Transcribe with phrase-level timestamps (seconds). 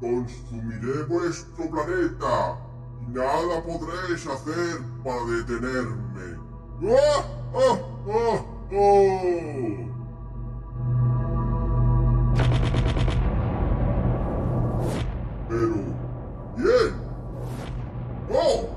[0.00, 2.58] consumiré vuestro planeta
[3.02, 6.38] y nada podréis hacer para detenerme.
[6.84, 7.24] ¡Ah,
[7.54, 9.08] ah, ah, ah!
[15.48, 15.74] Pero,
[16.56, 16.94] bien.
[18.30, 18.68] ¡Oh!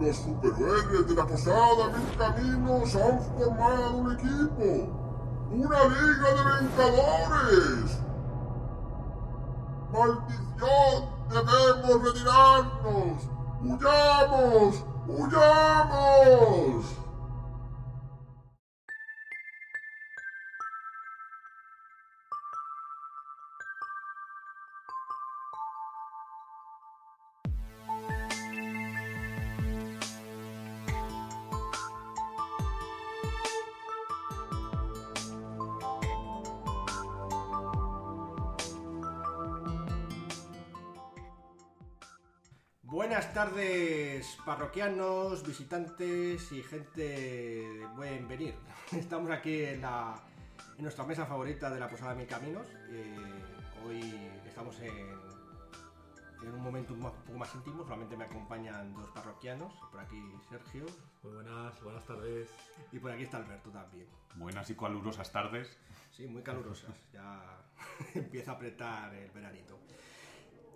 [0.00, 5.04] Los superhéroes de la posada Mil Caminos han formado un equipo.
[5.52, 8.03] ¡Una liga de vengadores!
[9.94, 11.06] ¡Maldición!
[11.30, 13.28] ¡Debemos retirarnos!
[13.62, 14.82] ¡Huyamos!
[15.06, 17.03] ¡Huyamos!
[44.44, 48.54] Parroquianos, visitantes y gente de buen venir.
[48.92, 50.14] Estamos aquí en, la,
[50.76, 52.66] en nuestra mesa favorita de la Posada Mil Caminos.
[52.90, 53.16] Eh,
[53.86, 54.14] hoy
[54.46, 54.94] estamos en,
[56.42, 59.72] en un momento un poco más íntimo, solamente me acompañan dos parroquianos.
[59.90, 60.84] Por aquí Sergio
[61.22, 62.48] Muy buenas, buenas tardes.
[62.92, 64.06] y por aquí está Alberto también.
[64.36, 65.76] Buenas y calurosas tardes.
[66.12, 66.94] Sí, muy calurosas.
[67.12, 67.40] Ya
[68.14, 69.78] empieza a apretar el veranito.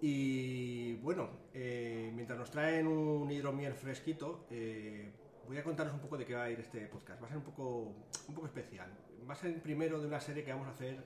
[0.00, 5.10] Y bueno, eh, mientras nos traen un hidromiel fresquito, eh,
[5.46, 7.20] voy a contaros un poco de qué va a ir este podcast.
[7.20, 7.94] Va a ser un poco,
[8.28, 8.88] un poco especial.
[9.28, 11.04] Va a ser primero de una serie que vamos a hacer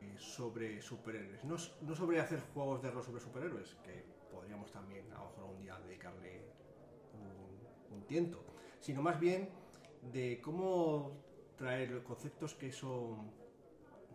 [0.00, 1.44] eh, sobre superhéroes.
[1.44, 5.44] No, no sobre hacer juegos de rol sobre superhéroes, que podríamos también a lo mejor
[5.44, 6.46] un día dedicarle
[7.90, 8.42] un, un tiento,
[8.80, 9.50] sino más bien
[10.12, 11.12] de cómo
[11.56, 13.30] traer conceptos que son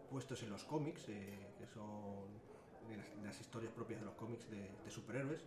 [0.09, 2.38] puestos en los cómics, que son
[2.89, 5.43] de las, de las historias propias de los cómics de, de superhéroes,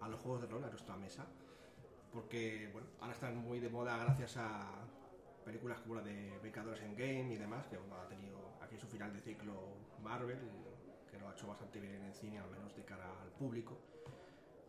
[0.00, 1.26] a los juegos de rol, a nuestra mesa.
[2.12, 4.72] Porque, bueno, ahora están muy de moda gracias a
[5.44, 8.86] películas como la de Vengadores en Game y demás, que bueno, ha tenido aquí su
[8.86, 9.52] final de ciclo
[10.02, 10.38] Marvel,
[11.10, 13.78] que lo ha hecho bastante bien en el cine, al menos de cara al público.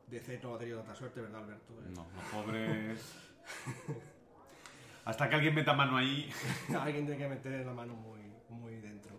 [0.07, 1.73] DC no ha tenido tanta suerte, ¿verdad, Alberto?
[1.95, 3.15] No, los pobres.
[5.05, 6.29] Hasta que alguien meta mano ahí.
[6.79, 8.19] Alguien tiene que meter la mano muy,
[8.49, 9.15] muy dentro.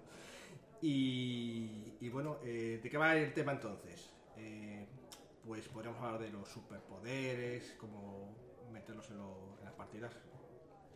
[0.81, 4.12] Y, y bueno, eh, ¿de qué va el tema entonces?
[4.36, 4.88] Eh,
[5.46, 8.34] pues podríamos hablar de los superpoderes, cómo
[8.72, 9.18] meterlos en,
[9.64, 10.12] las partidas,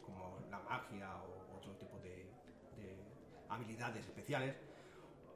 [0.04, 2.26] como la magia o otro tipo de,
[2.76, 2.96] de
[3.48, 4.56] habilidades especiales,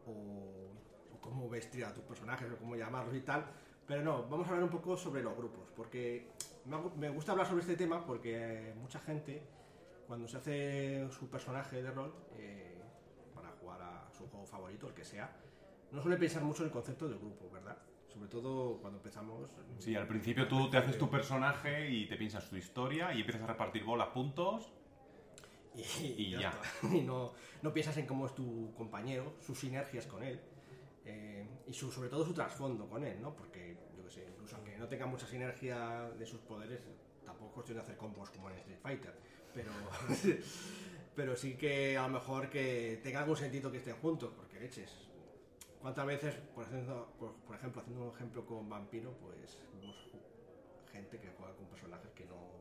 [0.09, 0.73] o,
[1.15, 3.47] o cómo vestir a tus personajes, o cómo llamarlos y tal.
[3.87, 6.33] Pero no, vamos a hablar un poco sobre los grupos, porque
[6.97, 9.41] me, gusta hablar sobre este tema porque mucha gente,
[10.09, 12.83] cuando se hace su personaje de rol, eh,
[13.33, 15.31] para jugar a su juego favorito, el que sea,
[15.93, 17.77] no suele pensar mucho en el concepto del grupo, ¿verdad?
[18.09, 19.49] Sobre todo cuando empezamos.
[19.79, 23.43] Sí, al principio tú te haces tu personaje y te piensas tu historia y empiezas
[23.43, 24.73] a repartir bolas, puntos.
[25.75, 25.83] y,
[26.17, 26.53] y ya.
[26.93, 30.41] Y no, no piensas en cómo es tu compañero, sus sinergias con él.
[31.05, 33.35] eh, y su- sobre todo su trasfondo con él, ¿no?
[33.35, 36.81] Porque, yo que sé, incluso aunque no tenga mucha sinergia de sus poderes,
[37.25, 39.15] tampoco es cuestión de hacer combos como en Street Fighter.
[39.55, 39.71] Pero,
[41.17, 44.93] pero sí que a lo mejor que tenga algún sentido que estén juntos, porque leches.
[45.81, 49.97] ¿Cuántas veces, por ejemplo, por, por ejemplo, haciendo un ejemplo con Vampiro, pues vemos
[50.93, 52.61] gente que juega con personajes que no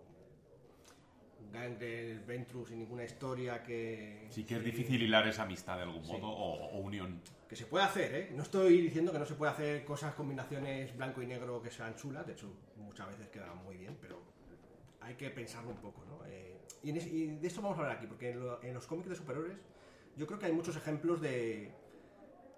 [1.52, 4.28] Gangrel, Ventrue sin ninguna historia que...
[4.30, 6.12] Sí que es difícil hilar esa amistad de algún Sí.
[6.14, 7.22] modo o, o unión.
[7.48, 8.32] Que se puede hacer, ¿eh?
[8.36, 11.96] No estoy diciendo que no se puede hacer cosas, combinaciones blanco y negro que sean
[11.96, 14.22] chulas, de hecho muchas veces quedan muy bien, pero
[15.02, 16.24] hay que pensarlo un poco, ¿no?
[16.28, 18.86] Eh, y, es- y de esto vamos a hablar aquí, porque en, lo- en los
[18.86, 19.58] cómics de superhéroes
[20.16, 21.74] yo creo que hay muchos ejemplos de,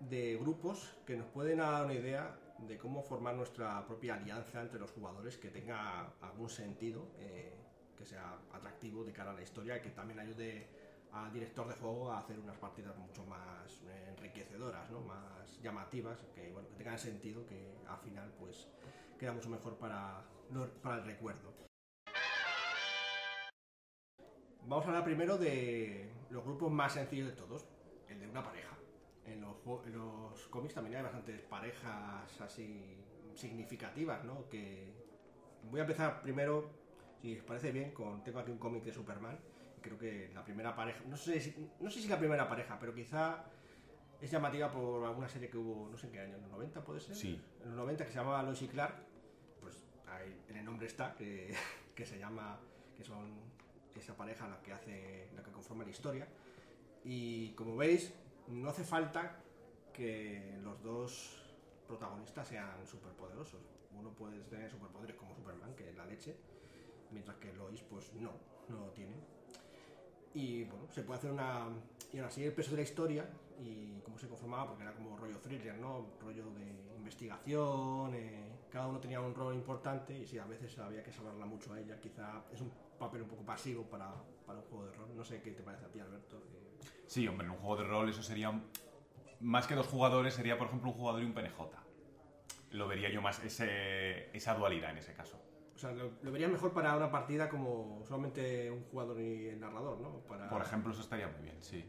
[0.09, 4.79] de grupos que nos pueden dar una idea de cómo formar nuestra propia alianza entre
[4.79, 7.57] los jugadores que tenga algún sentido, eh,
[7.97, 10.67] que sea atractivo de cara a la historia y que también ayude
[11.11, 15.01] al director de juego a hacer unas partidas mucho más eh, enriquecedoras, ¿no?
[15.01, 18.67] más llamativas, que, bueno, tengan sentido, que al final pues
[19.19, 20.23] queda mucho mejor para,
[20.81, 21.53] para el recuerdo.
[24.63, 27.67] Vamos a hablar primero de los grupos más sencillos de todos,
[28.07, 28.80] el de una pareja.
[29.25, 32.97] En los, en los cómics también hay bastantes parejas así
[33.35, 34.49] significativas, ¿no?
[34.49, 34.93] Que
[35.69, 36.71] voy a empezar primero,
[37.21, 39.37] si os parece bien, con tengo aquí un cómic de Superman.
[39.81, 42.93] Creo que la primera pareja, no sé si, no sé si la primera pareja, pero
[42.93, 43.45] quizá
[44.19, 46.83] es llamativa por alguna serie que hubo, no sé en qué año, en los 90
[46.83, 47.15] puede ser.
[47.15, 47.41] Sí.
[47.61, 48.95] En los 90 que se llamaba Lois y Clark,
[49.59, 51.53] pues ahí en el nombre está, que,
[51.95, 52.59] que se llama,
[52.95, 53.51] que son
[53.95, 56.27] esa pareja la que hace, la que conforma la historia.
[57.03, 58.13] Y como veis,
[58.51, 59.37] no hace falta
[59.93, 61.41] que los dos
[61.87, 63.61] protagonistas sean superpoderosos.
[63.97, 66.35] Uno puede tener superpoderes como Superman, que es la leche,
[67.11, 68.31] mientras que Lois, pues no,
[68.69, 69.15] no lo tiene.
[70.33, 71.67] Y bueno, se puede hacer una.
[72.13, 75.17] Y aún así, el peso de la historia y cómo se conformaba, porque era como
[75.17, 76.07] rollo thriller, ¿no?
[76.21, 81.03] Rollo de investigación, eh, cada uno tenía un rol importante y sí, a veces había
[81.03, 81.99] que salvarla mucho a ella.
[81.99, 82.71] Quizá es un
[83.01, 84.13] papel un poco pasivo para,
[84.45, 85.09] para un juego de rol.
[85.15, 86.37] No sé qué te parece a ti, Alberto.
[86.37, 86.67] Eh,
[87.07, 88.49] Sí, hombre, en un juego de rol eso sería...
[89.41, 91.59] Más que dos jugadores, sería por ejemplo un jugador y un PNJ.
[92.71, 95.37] Lo vería yo más, ese, esa dualidad en ese caso.
[95.75, 99.59] o sea, lo, lo vería mejor para una partida como solamente un jugador y el
[99.59, 100.19] narrador, ¿no?
[100.27, 100.47] Para...
[100.49, 101.83] Por ejemplo, eso estaría muy bien, sí.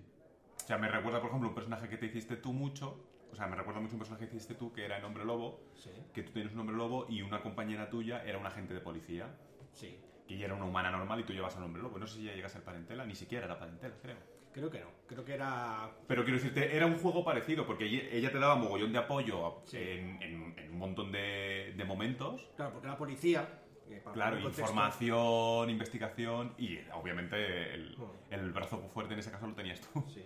[0.57, 3.05] O sea, me recuerda, por ejemplo, un personaje que te hiciste tú mucho.
[3.31, 5.61] O sea, me recuerda mucho un personaje que hiciste tú que era el hombre lobo.
[5.75, 8.81] Sí, Que tú tienes un hombre lobo y una compañera tuya era un agente de
[8.81, 9.29] policía.
[9.73, 9.99] sí.
[10.33, 11.99] Que ella era una humana normal y tú llevas al hombre lobo.
[11.99, 14.17] No sé si ya llegas al parentela, ni siquiera era parentela, creo.
[14.53, 14.87] Creo que no.
[15.07, 18.93] Creo que era Pero quiero decirte, era un juego parecido, porque ella te daba mogollón
[18.93, 19.77] de apoyo Sí.
[19.79, 22.49] en, en- en un montón de, de momentos.
[22.57, 23.59] Claro, porque era policía.
[23.91, 28.05] eh, para Claro, poner contexto, información, investigación y obviamente el, Hmm.
[28.33, 30.03] el brazo fuerte en ese caso lo tenías tú.
[30.09, 30.25] Sí.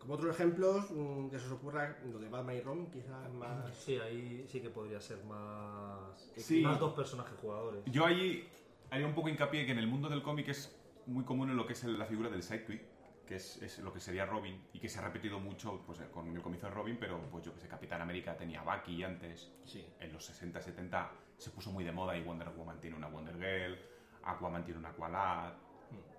[0.00, 3.72] Como otros ejemplos, mm, que se os ocurra lo de Batman y Ron, quizás más.
[3.76, 6.32] Sí, ahí sí que podría ser más.
[6.36, 6.60] Sí.
[6.62, 7.82] Más dos personajes jugadores.
[7.86, 8.48] Yo ahí
[8.92, 11.66] haría un poco hincapié que en el mundo del cómic es muy común en lo
[11.66, 12.82] que es la figura del sidekick,
[13.26, 16.28] que es, es lo que sería Robin, y que se ha repetido mucho pues, con
[16.28, 19.86] el comienzo de Robin, pero pues yo que sé, Capitán América tenía Bucky antes, Sí.
[19.98, 23.34] en los 60, 70 se puso muy de moda y Wonder Woman tiene una Wonder
[23.36, 23.78] Girl,
[24.24, 25.54] Aquaman tiene una Aqualad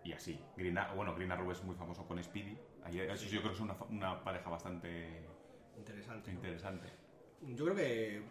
[0.03, 0.39] y así.
[0.57, 2.57] Green, bueno, Green Arrow es muy famoso con Speedy.
[2.83, 5.27] Ahí, eso yo creo que es una, pareja bastante
[5.77, 6.31] Interesante.
[6.31, 6.37] ¿no?
[6.37, 6.89] interesante.
[7.41, 8.23] Yo creo que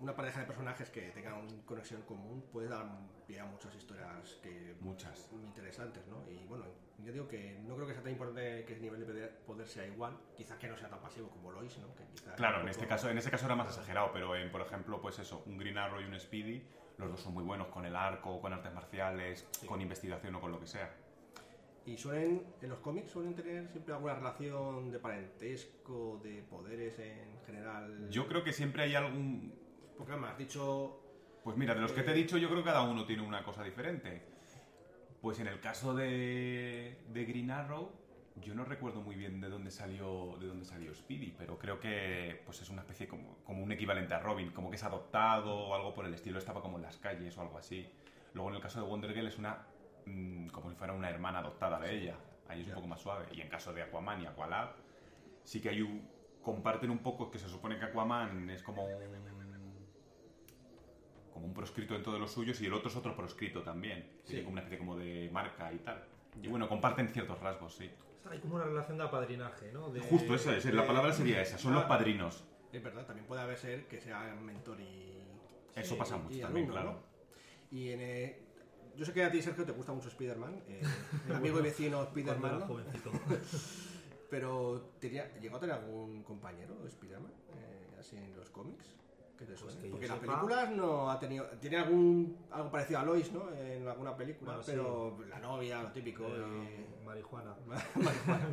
[0.00, 2.86] una pareja de personajes que tengan una conexión común puede dar
[3.26, 5.30] pie a muchas historias que Muchas.
[5.32, 6.22] muy interesantes, ¿no?
[6.30, 6.66] Y bueno,
[6.98, 9.86] yo digo que no creo que sea tan importante que el nivel de poder- sea
[9.86, 11.94] igual, quizás que no sea tan pasivo como Lois, ¿no?
[11.94, 14.60] Que quizás Claro, en este caso, en ese caso era más exagerado, pero en, por
[14.60, 16.62] ejemplo, pues eso, un Green Arrow y un Speedy,
[16.98, 19.66] los dos son muy buenos con el arco, con artes marciales, Sí.
[19.66, 20.94] con investigación o con lo que sea.
[21.86, 27.33] Y suelen, en los cómics suelen tener siempre alguna relación de parentesco, de poderes en
[27.44, 28.08] general.
[28.10, 29.54] Yo creo que siempre hay algún...
[29.96, 31.00] Porque además has dicho
[31.44, 33.42] Pues mira, de los que te he dicho, yo creo que cada uno tiene una
[33.44, 34.22] cosa diferente.
[35.20, 37.90] Pues en el caso de, de Green Arrow,
[38.36, 42.42] yo no recuerdo muy bien de dónde salió de dónde salió Speedy, pero creo que
[42.44, 45.74] pues es una especie como, como un equivalente a Robin, como que es adoptado o
[45.74, 47.88] algo por el estilo, estaba como en las calles o algo así.
[48.34, 49.64] Luego en el caso de Wonder Girl es una
[50.04, 52.16] mm, como si fuera una hermana adoptada de ella,
[52.48, 52.74] ahí es un Ya.
[52.74, 53.26] poco más suave.
[53.32, 54.70] Y en caso de Aquaman y Aqualad,
[55.44, 56.06] sí que hay un
[56.44, 58.94] comparten un poco que se supone que Aquaman es como un
[61.32, 64.08] como un proscrito dentro de los suyos y el otro es otro proscrito también.
[64.22, 64.28] Sí.
[64.34, 66.04] Tiene como una especie como de marca y tal.
[66.40, 67.90] Y bueno, comparten ciertos rasgos, sí.
[68.30, 69.90] Hay como una relación de apadrinaje, ¿no?
[69.90, 72.44] De- Justo esa es, la de- palabra sería esa, son los Ah, padrinos.
[72.72, 75.12] Es verdad, también puede haber ser que sea mentor y.
[75.74, 77.00] Eso y- pasa mucho y también, alumno, claro.
[77.00, 77.76] ¿no?
[77.76, 78.00] Y en.
[78.00, 78.40] eh,
[78.96, 80.82] yo sé que a ti, Sergio, te gusta mucho Spider-Man, eh,
[81.28, 82.66] el amigo y vecino Spider-Man, era ¿no?
[82.66, 83.10] jovencito.
[84.30, 88.94] Pero, ¿tenía, ¿llegó a tener algún compañero Spider-Man eh, así en los cómics?
[89.38, 89.80] ¿Qué te suena?
[89.80, 91.46] que yo Porque en las películas no ha tenido.
[91.60, 93.52] Tiene algún algo parecido a Lois, ¿no?
[93.52, 94.70] En alguna película, Bueno, sí.
[94.72, 96.24] pero la novia, lo típico.
[96.26, 97.54] Eh, marihuana.
[97.66, 98.48] marihuana.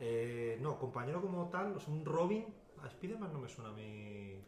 [0.00, 2.46] Eh, no, compañero como tal, o sea, un Robin.
[2.82, 4.38] A Spider-Man no me suena a mí.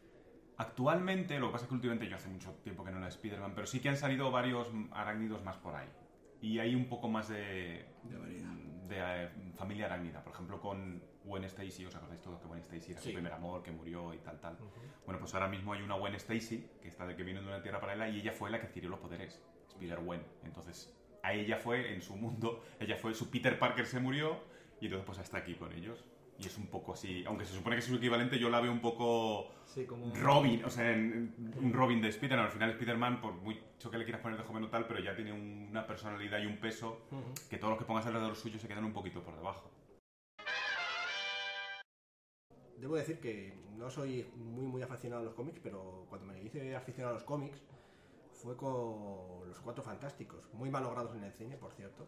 [0.57, 3.53] Actualmente, lo que pasa es que últimamente yo hace mucho tiempo que no la Spider-Man,
[3.55, 5.87] pero sí que han salido varios arácnidos más por ahí.
[6.41, 8.53] Y hay un poco más de, De variedad.
[8.87, 10.23] De, eh, familia arácnida.
[10.23, 13.09] Por ejemplo, con Gwen Stacy, ¿os acordáis todos que Gwen Stacy era Sí.
[13.09, 14.57] su primer amor, que murió y tal, tal?
[15.05, 17.61] Bueno, pues ahora mismo hay una Gwen Stacy, que está de que viene de una
[17.61, 20.23] tierra paralela, y ella fue la que adquirió los poderes, Spider-Gwen.
[20.43, 24.39] Entonces, a ella fue, en su mundo, ella fue, su Peter Parker se murió,
[24.79, 26.05] y entonces pues está aquí con ellos.
[26.39, 28.71] Y es un poco así, aunque se supone que es su equivalente, yo la veo
[28.71, 30.13] un poco Sí, como.
[30.15, 32.45] Robin, o sea, en- en- un Robin de Spider-Man.
[32.45, 35.15] Al final Spider-Man, por mucho que le quieras poner de joven o tal, pero ya
[35.15, 37.33] tiene una personalidad y un peso Ujú.
[37.49, 39.71] que todos los que pongas alrededor suyo se quedan un poquito por debajo.
[42.77, 46.75] Debo decir que no soy muy muy aficionado a los cómics, pero cuando me hice
[46.75, 47.59] aficionado a los cómics
[48.31, 52.07] fue con Los Cuatro Fantásticos, muy mal logrados en el cine, por cierto,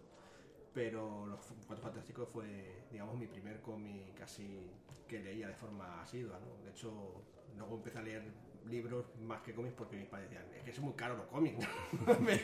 [0.79, 4.71] pero Los Cuatro Fantásticos fue, digamos, mi primer cómic así
[5.09, 6.63] que leía de forma asidua, ¿no?
[6.63, 7.21] De hecho,
[7.57, 8.24] luego empecé a leer
[8.69, 11.67] libros más que cómics porque mis padres decían, es que es muy caro los cómics,
[12.07, 12.19] ¿no?
[12.21, 12.39] Me-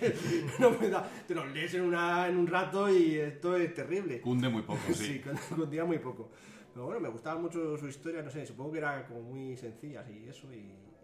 [0.59, 4.19] no me da- te los lees en, una, en un rato y esto es terrible.
[4.19, 5.19] Cunde muy poco, Sí, sí.
[5.21, 6.29] con, con día muy poco.
[6.73, 10.05] Pero bueno, me gustaba mucho su historia, no sé, supongo que era como muy sencilla
[10.09, 10.51] y eso.
[10.53, 10.57] Y,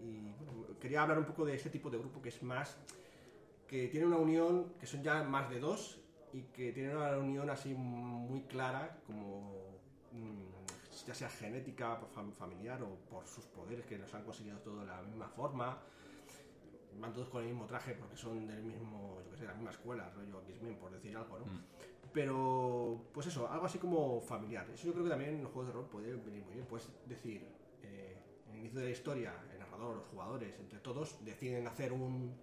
[0.03, 2.77] y, bueno, quería hablar un poco de este tipo de grupo que es más.
[3.69, 6.00] que tiene una unión, que son ya más de dos
[6.33, 9.79] y que tiene una unión así muy clara, como.
[10.11, 11.99] mm, ya sea genética,
[12.37, 15.81] familiar o por sus poderes que los han conseguido todos de la misma forma.
[16.99, 19.53] Van todos con el mismo traje porque son del mismo, yo qué sé, de la
[19.55, 21.45] misma escuela, rollo X-Men, por decir algo, ¿no?
[21.45, 21.63] Mm.
[22.13, 24.69] Pero, pues eso, algo así como familiar.
[24.73, 26.65] Eso yo creo que también en los juegos de rol puede venir muy bien.
[26.67, 27.47] Puedes decir,
[27.83, 31.93] eh, en el inicio de la historia, el narrador, los jugadores, entre todos, deciden hacer
[31.93, 32.35] un-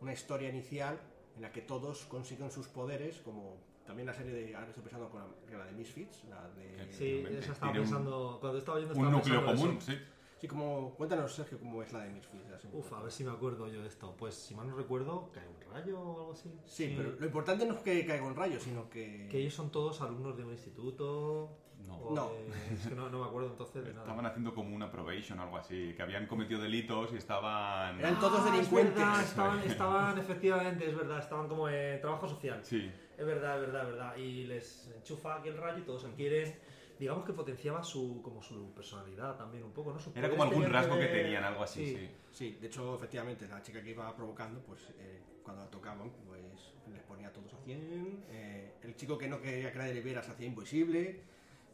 [0.00, 0.98] una historia inicial
[1.38, 5.08] en la que todos consiguen sus poderes, como también la serie de, ahora estoy pensando
[5.08, 6.92] con la, la de Misfits, la de...
[6.92, 8.38] Sí, esa estaba un- pensando.
[8.40, 9.92] Cuando estaba yendo Un estaba núcleo pensando común, eso.
[9.92, 9.98] sí.
[10.40, 12.50] Sí, como, cuéntanos, Sergio, cómo es la de Misfits.
[12.52, 14.14] así Uf, a ver si me acuerdo yo de esto.
[14.16, 16.48] Pues si mal no recuerdo, cae un rayo o algo así.
[16.64, 19.26] Sí, pero lo importante no es que caiga un rayo, sino que...
[19.30, 21.50] Que ellos son todos alumnos de un instituto.
[21.86, 21.96] No.
[21.96, 22.30] o No.
[22.32, 24.02] de- Es que no, no me acuerdo entonces de nada.
[24.04, 27.98] Estaban haciendo como una probation o algo así, que habían cometido delitos y estaban...
[27.98, 28.92] Eran todos Ah, delincuentes.
[28.94, 32.60] Es verdad, estaban, estaban, efectivamente, es verdad, estaban como en trabajo social.
[32.64, 34.16] Sí, Es verdad, es verdad, es verdad.
[34.16, 36.54] Y les enchufa aquí el rayo y todos se quieren.
[36.98, 40.00] Digamos que potenciaba su, como su personalidad también un poco, ¿no?
[40.00, 42.10] Sus era como algún rasgo que ver- tenían, algo así, sí.
[42.32, 46.74] Sí, de hecho, efectivamente, la chica que iba provocando, pues eh, cuando la tocaban, pues
[46.92, 48.24] les ponía a todos a 100.
[48.28, 51.20] eh, el chico que no quería que nadie le viera se hacía invisible,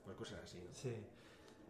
[0.05, 0.75] pues cosas así, ¿no?
[0.75, 0.95] Sí.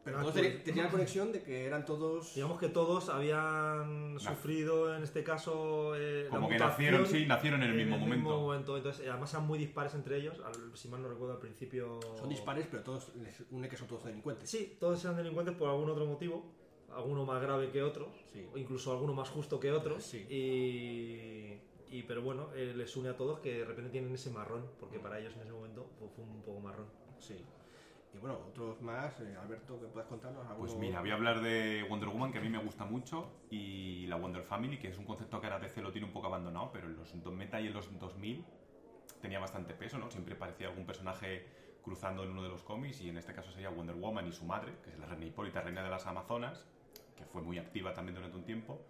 [0.04, 2.34] Pero todos tenían la conexión de que eran todos.
[2.34, 7.26] Digamos que todos habían sufrido, en este caso, eh, la Como que mutación nacieron, sí,
[7.26, 8.54] nacieron en el mismo momento.
[8.76, 10.38] Entonces, eh, además eran muy dispares entre ellos.
[10.44, 11.98] al- si mal no recuerdo al principio.
[12.18, 14.50] Son dispares, pero todos les une que son todos delincuentes.
[14.50, 16.44] Sí, todos eran delincuentes por algún otro motivo.
[16.94, 18.12] Alguno más grave que otro.
[18.32, 18.46] Sí.
[18.52, 19.98] O incluso alguno más justo que otro.
[20.00, 20.26] Sí.
[20.28, 24.66] Y, y- pero bueno, eh, les une a todos que de repente tienen ese marrón.
[24.78, 26.86] Porque para ellos en ese momento pues, fue un poco marrón.
[27.18, 27.36] Sí.
[28.14, 30.68] Y bueno, otros más, eh, Alberto, que puedas contarnos alguno?
[30.68, 34.06] Pues mira, voy a hablar de Wonder Woman, que a mí me gusta mucho, y
[34.06, 36.70] la Wonder Family, que es un concepto que ahora DC lo tiene un poco abandonado,
[36.72, 38.44] pero en los 90 y en los 2000
[39.20, 40.10] tenía bastante peso, ¿no?
[40.10, 41.46] Siempre parecía algún personaje
[41.82, 44.44] cruzando en uno de los cómics, y en este caso sería Wonder Woman y su
[44.44, 46.66] madre, que es la reina Hipólita, reina de las Amazonas,
[47.16, 48.80] que fue muy activa también durante un tiempo.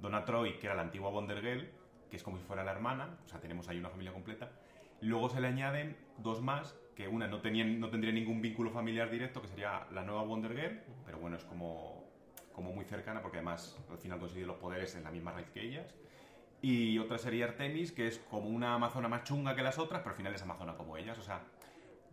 [0.00, 1.70] Donna Troy, que era la antigua Wonder Girl,
[2.10, 4.50] que es como si fuera la hermana, o sea, tenemos ahí una familia completa.
[5.00, 9.10] Luego se le añaden dos más, que una no, tenían, no tendría ningún vínculo familiar
[9.10, 12.04] directo, que sería la nueva Wonder Girl, pero bueno, es como,
[12.52, 15.62] como muy cercana, porque además al final consigue los poderes en la misma raíz que
[15.62, 15.94] ellas.
[16.62, 20.12] Y otra sería Artemis, que es como una amazona más chunga que las otras, pero
[20.12, 21.42] al final es amazona como ellas, o sea,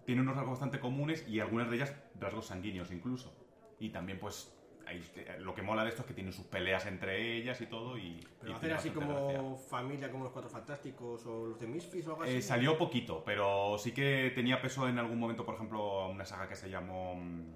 [0.05, 3.33] tiene unos rasgos bastante comunes y algunas de ellas rasgos sanguíneos incluso.
[3.79, 4.53] Y también pues
[4.91, 7.97] ahí, lo que mola de esto es que tienen sus peleas entre ellas y todo
[7.97, 8.25] y...
[8.39, 9.67] Pero y así como gracia.
[9.69, 12.35] familia, como los Cuatro Fantásticos o los de Misfits o algo así.
[12.35, 16.47] Eh, salió poquito, pero sí que tenía peso en algún momento, por ejemplo, una saga
[16.47, 17.15] que se llamó...
[17.15, 17.53] mm,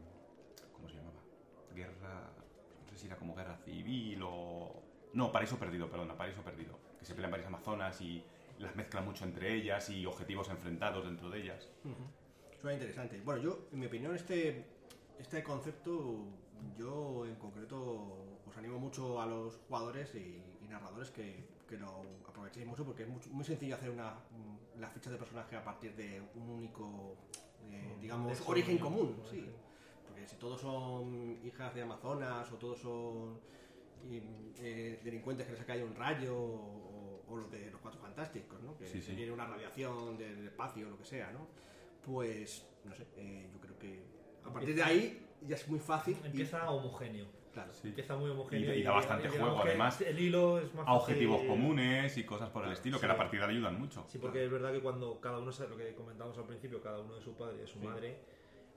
[0.73, 1.21] ¿Cómo se llamaba?
[1.73, 2.31] Guerra...
[2.81, 4.81] No sé si era como Guerra Civil o...
[5.13, 6.77] No, Paraíso Perdido, perdona, Paraíso Perdido.
[6.99, 8.23] Que se pelean varias amazonas y
[8.59, 11.69] las mezclan mucho entre ellas y objetivos enfrentados dentro de ellas.
[12.61, 13.21] Suena interesante.
[13.23, 14.65] Bueno, yo, en mi opinión, este,
[15.19, 16.25] este concepto,
[16.77, 22.03] yo en concreto os animo mucho a los jugadores y, y narradores que, que lo
[22.27, 25.63] aprovechéis mucho porque es mucho- muy sencillo hacer una, mm, la ficha de personaje a
[25.63, 27.15] partir de un único,
[27.71, 29.45] eh, digamos, nexo origen común, Sí.
[30.07, 33.39] Porque si todos son hijas de Amazonas o todos son
[34.59, 38.61] eh, delincuentes que les ha caído un rayo o, o los de los Cuatro Fantásticos,
[38.61, 38.77] ¿no?
[38.77, 41.47] Que Sí, una radiación del espacio o lo que sea, ¿no?
[42.05, 44.03] Pues, no sé, eh, yo creo que
[44.45, 46.17] a partir de ahí ya es muy fácil.
[46.23, 47.25] y- Empieza homogéneo.
[47.53, 47.73] claro.
[47.73, 47.87] Sí.
[47.89, 48.73] Empieza muy homogéneo.
[48.73, 51.49] Y- y da bastante digamos juego, que además, El hilo es más A objetivos fácil-
[51.49, 53.05] comunes y cosas por el estilo, que Sí.
[53.05, 54.05] a la partida le ayudan mucho.
[54.09, 57.15] Sí, porque es verdad que cuando cada uno lo que comentamos al principio, cada uno
[57.15, 57.85] de su padre y de su Sí.
[57.85, 58.17] madre,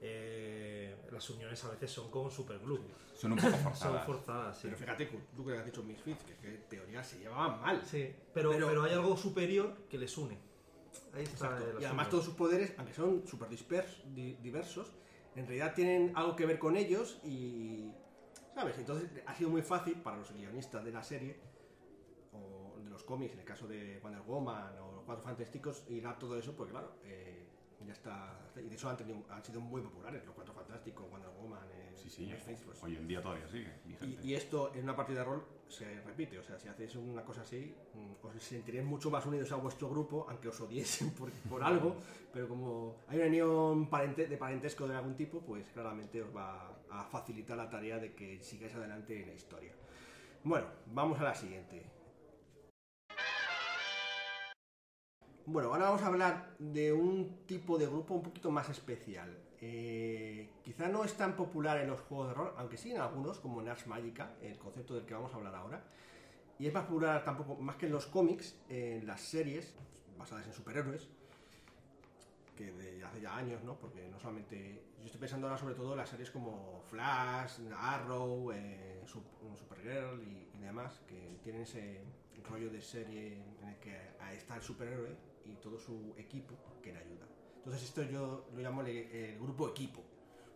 [0.01, 2.79] eh, las uniones a veces son como superglue.
[3.15, 4.05] Son un poco Son forzadas.
[4.05, 4.61] forzadas, sí.
[4.63, 7.81] Pero fíjate, tú que has dicho Misfits, que, que en teoría se llevaban mal.
[7.85, 10.37] Sí, pero, Pero- pero, hay algo superior que les une.
[11.13, 13.49] Ahí está Y además todos sus poderes, aunque son súper
[14.41, 14.93] diversos,
[15.35, 17.91] en realidad tienen algo que ver con ellos y...
[18.53, 18.77] ¿Sabes?
[18.77, 21.37] Entonces ha sido muy fácil para los guionistas de la serie
[22.33, 26.19] o de los cómics, en el caso de Wonder Woman o los Cuatro Fantásticos, hilar
[26.19, 27.47] todo eso, porque claro, eh,
[27.85, 28.51] ya está...
[28.57, 31.88] Y de hecho han, tenido- han sido muy populares los Cuatro Fantásticos, Wonder Woman, eh,
[32.01, 32.25] Sí, sí.
[32.25, 33.71] Misfits, pues, Hoy en día todavía sigue.
[34.01, 37.23] y, y esto en una partida de rol se repite, o sea, si hacéis una
[37.23, 41.29] cosa así, mm, os sentiréis mucho más unidos a vuestro grupo, aunque os odiesen por,
[41.49, 41.95] por algo,
[42.33, 46.75] pero como hay una unión parente- de parentesco de algún tipo, pues claramente os va
[46.89, 49.73] a facilitar la tarea de que sigáis adelante en la historia.
[50.43, 51.83] Bueno, vamos a la siguiente.
[55.45, 59.35] Bueno, ahora vamos a hablar de un tipo de grupo un poquito más especial.
[59.61, 63.39] Eh, quizá no es tan popular en los juegos de rol, aunque sí en algunos,
[63.39, 65.83] como en Ars Magica, el concepto del que vamos a hablar ahora.
[66.57, 69.75] Y es más popular tampoco, más que en los cómics, en las series
[70.17, 71.09] basadas en superhéroes,
[72.57, 73.75] que de hace ya años, ¿no?
[73.79, 74.83] Porque no solamente.
[74.99, 80.21] Yo estoy pensando ahora sobre todo en las series como Flash, Arrow, eh, Sup- Supergirl
[80.21, 82.01] y, demás, que tienen ese
[82.43, 83.95] rollo de serie en el que
[84.35, 87.25] está el superhéroe y todo su equipo que le ayuda.
[87.59, 90.01] Entonces esto yo lo llamo el, grupo equipo,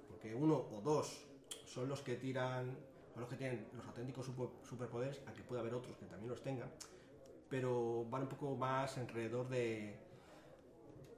[0.08, 1.26] porque uno o dos
[1.66, 2.76] son los que tiran,
[3.14, 6.42] son los que tienen los auténticos super- superpoderes, aunque puede haber otros que también los
[6.42, 6.72] tengan,
[7.50, 9.96] pero van un poco más alrededor de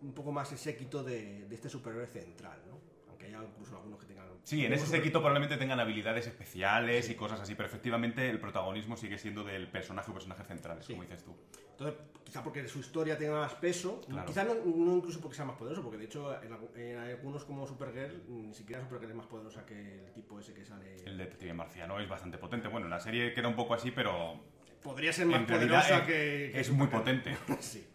[0.02, 2.95] un poco más el séquito de, de este superhéroe central, ¿no?
[3.16, 4.26] Aunque haya incluso algunos que tengan...
[4.44, 8.98] Sí, en ese séquito probablemente tengan habilidades especiales y cosas así, pero efectivamente el protagonismo
[8.98, 10.94] sigue siendo del personaje o personajes centrales, Sí.
[10.94, 11.34] como dices tú.
[11.72, 14.28] Entonces, quizá porque su historia tenga más peso, Claro.
[14.28, 17.44] quizá no, no incluso porque sea más poderoso, porque de hecho en, algu- en algunos
[17.46, 20.96] como Supergirl, ni siquiera Supergirl es más poderosa que el tipo ese que sale...
[21.06, 22.68] El detective marciano es bastante potente.
[22.68, 24.40] Bueno, en la serie queda un poco así, pero
[24.84, 27.36] Podría ser más poderosa es, que, que es muy potente.
[27.60, 27.88] sí.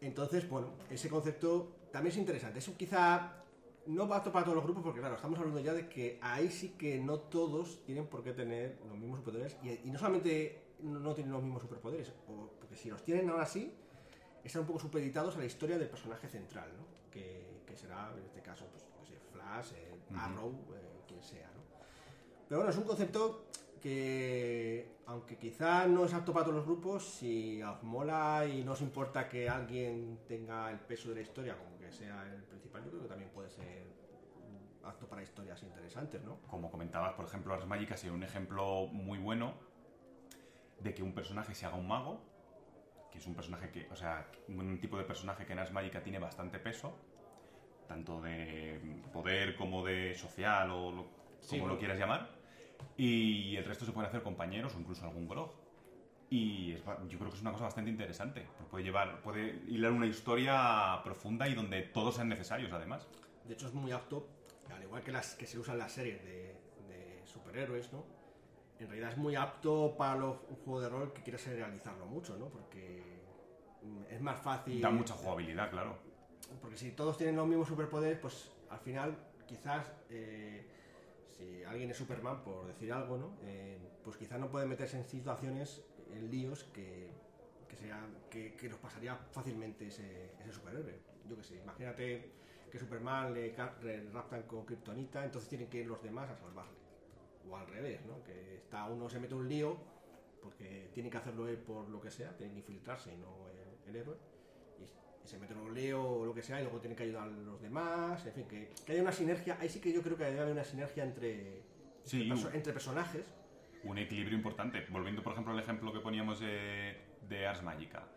[0.00, 2.58] Entonces, bueno, ese concepto también es interesante.
[2.60, 3.32] Eso quizá
[3.86, 6.18] no va a topar a todos los grupos porque, claro, estamos hablando ya de que
[6.20, 9.98] ahí sí que no todos tienen por qué tener los mismos superpoderes y, y no
[9.98, 13.72] solamente no no tienen los mismos superpoderes, o- porque si los tienen ahora sí,
[14.44, 16.84] están un poco supeditados a la historia del personaje central, ¿no?
[17.10, 19.98] Que, que será, en este caso, pues, qué sé, Flash, eh.
[20.16, 21.62] Arrow, eh, quien sea, ¿no?
[22.48, 23.46] Pero bueno, es un concepto
[23.86, 28.72] que, aunque quizá no es apto para todos los grupos, si os mola y no
[28.72, 32.82] os importa que alguien tenga el peso de la historia como que sea el principal,
[32.84, 33.86] yo creo que también puede ser
[34.82, 36.38] apto para historias interesantes, ¿no?
[36.50, 39.54] Como comentabas, por ejemplo, Ars Magica sería un ejemplo muy bueno
[40.80, 42.20] de que un personaje se haga un mago,
[43.12, 46.02] que es un personaje que, o sea, un tipo de personaje que en Ars Magica
[46.02, 46.92] tiene bastante peso,
[47.86, 48.80] tanto de
[49.12, 51.06] poder como de social o lo-
[51.40, 52.35] Sí, como lo quieras llamar,
[52.96, 55.52] y el resto se pueden hacer compañeros o incluso algún grog.
[56.28, 58.46] Y es yo creo que es una cosa bastante interesante.
[58.56, 63.06] porque Puede llevar, puede hilar una historia profunda y donde todos sean necesarios, además.
[63.44, 64.26] De hecho, es muy apto,
[64.74, 68.04] al igual que las que se usan las series de, de superhéroes, ¿no?
[68.80, 72.36] En realidad es muy apto para los- un juego de rol que quieres realizarlo mucho,
[72.36, 72.46] ¿no?
[72.48, 73.22] Porque
[73.82, 74.80] mm, es más fácil.
[74.80, 75.96] Da mucha jugabilidad, claro.
[76.60, 80.68] Porque si todos tienen los mismos superpoderes, pues al final, quizás, eh,
[81.36, 83.36] si alguien es Superman, por decir algo, ¿no?
[83.44, 87.10] Eh, pues quizás no puede meterse en situaciones, en líos que,
[87.68, 90.98] que, sea, que, que nos pasaría fácilmente ese, ese superhéroe.
[91.28, 92.30] Yo que sé, imagínate
[92.70, 93.54] que Superman le,
[94.12, 96.78] raptan con Kryptonita, entonces tienen que ir los demás a salvarle.
[97.48, 98.22] O al revés, ¿no?
[98.24, 99.76] Que está uno se mete un lío
[100.42, 103.46] porque tiene que hacerlo él por lo que sea, tiene que infiltrarse y no
[103.86, 104.16] el héroe
[105.26, 107.60] se mete un lío o lo que sea y luego tiene que ayudar a los
[107.60, 110.40] demás, en fin, que, que haya una sinergia, ahí sí que yo creo que debe
[110.40, 111.62] haber una sinergia entre,
[112.04, 113.34] Sí, entre, perso- entre personajes.
[113.84, 114.86] un equilibrio importante.
[114.90, 116.96] Volviendo, por ejemplo, al ejemplo que poníamos de,
[117.28, 118.08] de Ars Magica.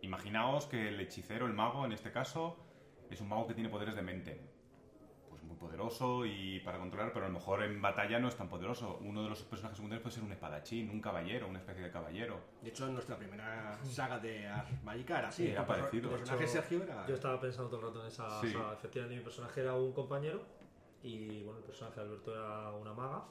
[0.00, 2.56] Imaginaos que el hechicero, el mago, en este caso,
[3.10, 4.40] es un mago que tiene poderes de mente.
[5.62, 8.98] Poderoso y para controlar, pero a lo mejor en batalla no es tan poderoso.
[9.02, 12.40] Uno de los personajes secundarios puede ser un espadachín, un caballero, una especie de caballero.
[12.60, 15.44] De hecho, en nuestra primera saga de Ars Magica era así.
[15.46, 16.02] Sí, era parecido.
[16.02, 17.06] Tu De personaje hecho, Sergio era...
[17.06, 18.48] Yo estaba pensando todo el rato en esa Sí.
[18.52, 18.72] saga.
[18.72, 20.42] Efectivamente, mi personaje era un compañero
[21.04, 23.22] y bueno, el personaje de Alberto era una maga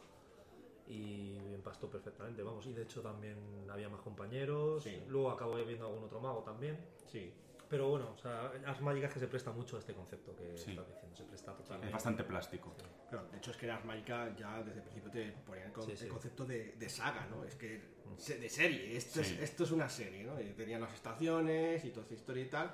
[0.87, 2.65] y empastó perfectamente, vamos.
[2.65, 3.37] Y de hecho también
[3.69, 4.83] había más compañeros.
[4.83, 5.03] Sí.
[5.09, 6.79] Luego acabo viendo algún otro mago también.
[7.07, 7.33] Sí.
[7.71, 10.57] Pero bueno, o sea, Ars Magica es que se presta mucho a este concepto que
[10.57, 10.71] Sí.
[10.71, 11.93] estás diciendo, se presta Es totalmente.
[11.93, 12.75] bastante plástico.
[13.09, 15.85] Claro, de hecho es que Ars Magica ya desde el principio te ponían el, con-
[15.85, 16.03] Sí, sí.
[16.03, 17.45] el concepto de, de saga, ¿no?
[17.45, 17.81] Es que
[18.17, 19.35] se- de serie, esto, Sí.
[19.35, 20.39] es, esto es una serie, ¿no?
[20.41, 22.71] Y tenían las estaciones y toda esa historia y tal.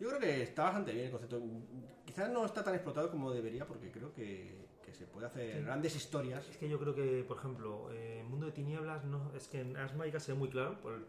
[0.00, 1.40] Yo creo que está bastante bien el concepto.
[2.04, 5.62] Quizás no está tan explotado como debería porque creo que, que se puede hacer Sí.
[5.64, 6.48] grandes historias.
[6.48, 9.60] Es que yo creo que, por ejemplo, eh, en Mundo de Tinieblas, no, es que
[9.60, 11.06] en Ars Magica se ve muy claro por el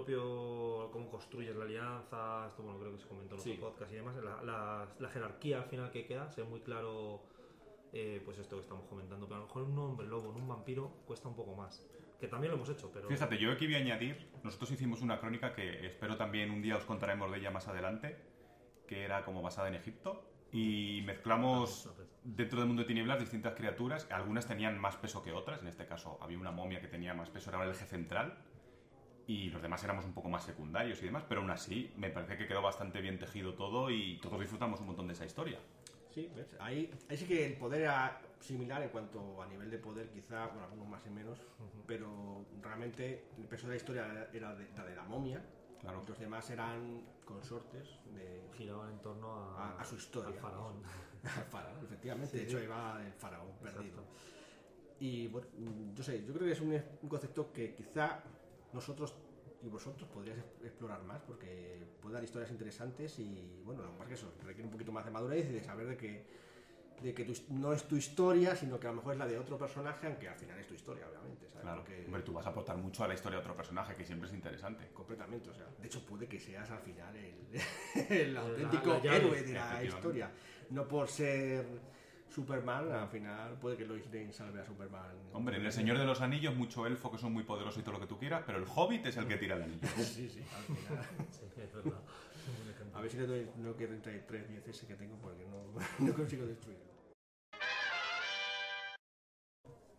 [0.00, 3.58] propio cómo construyes la alianza, esto bueno, creo que se comentó en otro Sí.
[3.58, 7.22] podcast y demás, la, la- la jerarquía al final que queda, se ve muy claro
[7.92, 10.42] eh, pues esto que estamos comentando, pero a lo mejor en un hombre lobo, en
[10.42, 11.86] un vampiro, cuesta un poco más.
[12.20, 13.08] Que también lo hemos hecho, pero...
[13.08, 16.76] Fíjate, yo aquí voy a añadir, nosotros hicimos una crónica que espero también un día
[16.76, 18.16] os contaremos de ella más adelante,
[18.86, 21.90] que era como basada en Egipto, y mezclamos
[22.22, 25.86] dentro del mundo de tinieblas distintas criaturas, algunas tenían más peso que otras, en este
[25.86, 28.36] caso había una momia que tenía más peso, era el eje central,
[29.26, 32.36] y los demás éramos un poco más secundarios y demás, pero aún así me parece
[32.36, 35.58] que quedó bastante bien tejido todo y todos disfrutamos un montón de esa historia.
[36.14, 36.56] Sí, ¿ves?
[36.60, 40.46] Ahí, ahí sí que el poder era similar en cuanto a nivel de poder, quizá,
[40.46, 41.38] bueno, algunos más y menos,
[41.86, 45.42] pero realmente el peso de la historia era de, la de la momia
[45.78, 46.02] Claro.
[46.08, 50.30] Los demás eran consortes de Giraban en torno a, A- a su historia.
[50.34, 50.82] Al faraón.
[51.22, 52.30] al faraón, efectivamente.
[52.32, 54.00] Sí, de hecho, iba el faraón perdido.
[54.00, 54.04] Exacto.
[54.98, 55.46] Y bueno,
[55.94, 58.20] yo sé, yo creo que es un, un concepto que quizá
[58.76, 59.14] nosotros
[59.62, 63.98] y vosotros podríais ex- explorar más porque puede dar historias interesantes y bueno, lo que
[63.98, 66.24] pasa es que eso requiere un poquito más de madurez y de saber de que,
[67.02, 69.38] de que tu no es tu historia, sino que a lo mejor es la de
[69.38, 71.46] otro personaje, aunque al final es tu historia, obviamente.
[71.48, 71.62] ¿sabes?
[71.62, 71.80] Claro.
[71.80, 74.28] Porque- Hombre, tú vas a aportar mucho a la historia de otro personaje, que siempre
[74.28, 74.88] es interesante.
[74.94, 77.34] Completamente, o sea, de hecho puede que seas al final el,
[78.10, 80.30] el auténtico la llave, héroe de la historia.
[80.70, 81.64] No por ser
[82.28, 85.02] Superman, al final puede que Lois Lane salve a Superman.
[85.32, 87.94] Hombre, en El Señor de los Anillos, mucho elfo que son muy poderosos y todo
[87.94, 89.88] lo que tú quieras, pero el Hobbit es el que tira el anillo.
[89.96, 91.04] Sí, sí, al final.
[91.30, 92.00] Sí, es verdad.
[92.94, 95.44] A ver si le doy no quiero entrar en 3 10 ese que tengo porque
[95.46, 96.84] no, no consigo destruirlo.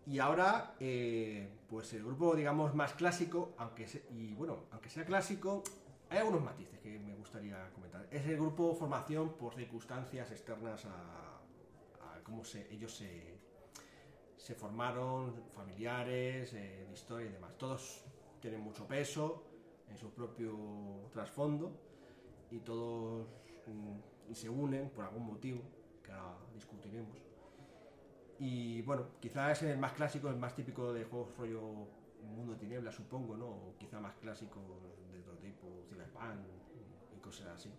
[0.06, 5.06] Y ahora, eh, pues el grupo, digamos, más clásico, aunque se- y bueno, aunque sea
[5.06, 5.64] clásico,
[6.10, 8.08] hay algunos matices que me gustaría comentar.
[8.10, 11.27] Es el grupo formación por circunstancias externas a
[12.28, 12.94] cómo ellos
[14.38, 17.58] se, formaron, familiares, eh, historia y demás.
[17.58, 18.04] Todos
[18.42, 19.46] tienen mucho peso
[19.90, 21.72] en su propio trasfondo
[22.52, 23.28] y todos
[23.66, 25.62] mm, y se unen por algún motivo
[26.04, 27.18] que ahora discutiremos.
[28.40, 31.62] Y bueno, quizás es el más clásico, el más típico de juegos rollo
[32.24, 33.48] Mundo de Tinieblas, supongo, ¿no?
[33.48, 34.60] O quizá más clásico
[35.14, 36.46] de otro tipo, Cyberpunk
[37.16, 37.72] y cosas así.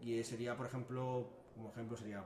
[0.00, 2.24] Y sería, por ejemplo, como ejemplo sería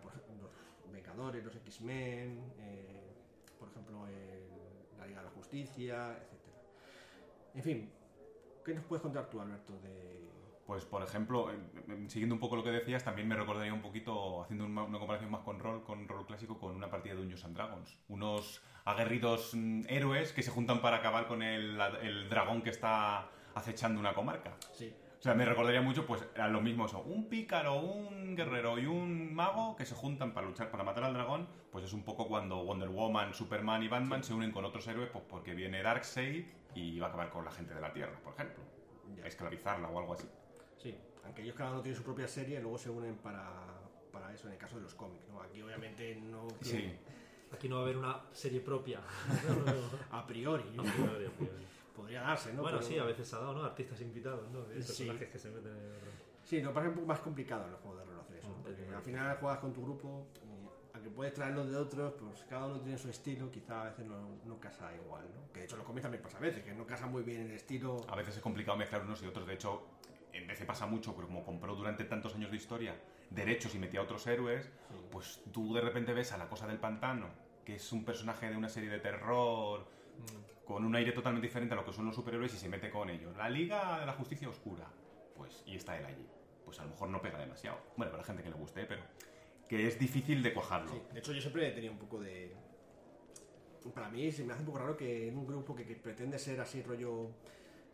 [0.93, 3.15] Vengadores, los X-Men, eh,
[3.59, 6.57] por ejemplo, el- la Liga de la Justicia, etcétera.
[7.55, 7.91] En fin,
[8.65, 10.17] ¿qué nos puedes contar tú, Alberto, de,
[10.67, 11.55] Pues, por ejemplo, eh,
[11.89, 14.99] eh, siguiendo un poco lo que decías, también me recordaría un poquito, haciendo una, una
[14.99, 17.97] comparación más con rol, con rol clásico, con una partida de Dungeons and Dragons.
[18.09, 23.31] Unos aguerridos mm, héroes que se juntan para acabar con el, el dragón que está
[23.55, 24.57] acechando una comarca.
[24.73, 24.93] Sí,
[25.27, 27.01] sea, me recordaría mucho, pues, a lo mismo eso.
[27.03, 31.15] Un pícaro, un guerrero y un mago que se juntan para luchar, para matar al
[31.15, 34.87] dragón, pues es un poco cuando Wonder Woman, Superman y Batman se unen con otros
[34.89, 38.19] héroes, pues porque viene Darkseid y va a acabar con la gente de la Tierra,
[38.23, 38.63] por ejemplo.
[39.17, 39.25] Ya.
[39.25, 40.29] A esclavizarla o algo así.
[40.79, 40.95] sí.
[41.25, 43.51] Aunque ellos cada uno tiene su propia serie, luego se unen para,
[44.13, 45.43] para eso, en el caso de los cómics, ¿no?
[45.43, 46.71] Aquí obviamente no Sí.
[46.79, 46.99] tiene-
[47.53, 49.01] Aquí no va a haber una serie propia.
[50.13, 50.85] a priori, ¿no?
[51.97, 52.63] Podría darse, ¿no?
[52.63, 53.65] bueno, Pero- sí, a veces se ha dado, ¿no?
[53.65, 54.63] Artistas invitados, ¿no?
[54.63, 55.05] De Sí.
[55.05, 56.11] personajes que se meten en otro.
[56.45, 58.49] Sí, nos parece un poco más complicado en los juegos de rol hacer eso.
[58.51, 62.45] Mm, Porque al final juegas con tu grupo, y aunque puedes traerlos de otros, pues
[62.49, 65.53] cada uno tiene su estilo, quizá a veces no, no casa igual, ¿no?
[65.53, 67.51] Que de hecho los cómics también pasa a veces, que no casa muy bien el
[67.53, 68.01] estilo.
[68.09, 69.47] A veces es complicado mezclar unos y otros.
[69.47, 69.83] De hecho,
[70.33, 72.95] en DC pasa mucho, pero como compró durante tantos años de historia
[73.31, 74.71] derechos y metía a otros héroes,
[75.11, 77.29] pues tú de repente ves a la cosa del pantano,
[77.65, 79.85] que es un personaje de una serie de terror,
[80.67, 83.09] con un aire totalmente diferente a lo que son los superhéroes y se mete con
[83.09, 83.35] ellos.
[83.37, 84.87] La Liga de la Justicia Oscura,
[85.35, 86.27] pues, y está él allí.
[86.65, 87.79] Pues a lo mejor no pega demasiado.
[87.97, 89.03] Bueno, para gente que le guste, pero
[89.69, 90.91] que es difícil de cuajarlo.
[90.91, 92.55] Sí, de hecho yo siempre he tenido un poco de...
[93.95, 96.39] Para mí se me hace un poco raro que en un grupo que, que pretende
[96.39, 97.31] ser así rollo...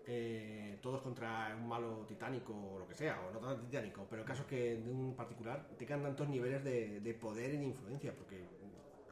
[0.07, 4.23] eh, todos contra un malo titánico o lo que sea, o no tan titánico, pero
[4.23, 7.65] el caso es que de un particular tengan tantos niveles de, de poder y de
[7.67, 8.45] influencia, porque